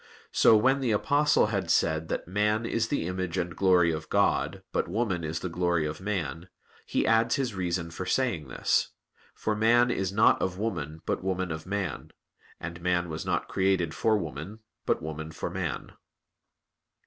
So 0.31 0.57
when 0.57 0.79
the 0.79 0.89
Apostle 0.89 1.49
had 1.53 1.69
said 1.69 2.07
that 2.07 2.27
"man 2.27 2.65
is 2.65 2.87
the 2.87 3.05
image 3.05 3.37
and 3.37 3.55
glory 3.55 3.91
of 3.91 4.09
God, 4.09 4.63
but 4.71 4.87
woman 4.87 5.23
is 5.23 5.41
the 5.41 5.47
glory 5.47 5.85
of 5.85 6.01
man," 6.01 6.49
he 6.87 7.05
adds 7.05 7.35
his 7.35 7.53
reason 7.53 7.91
for 7.91 8.07
saying 8.07 8.47
this: 8.47 8.93
"For 9.35 9.55
man 9.55 9.91
is 9.91 10.11
not 10.11 10.41
of 10.41 10.57
woman, 10.57 11.03
but 11.05 11.23
woman 11.23 11.51
of 11.51 11.67
man; 11.67 12.09
and 12.59 12.81
man 12.81 13.09
was 13.09 13.27
not 13.27 13.47
created 13.47 13.93
for 13.93 14.17
woman, 14.17 14.61
but 14.87 15.03
woman 15.03 15.29
for 15.31 15.51
man." 15.51 15.91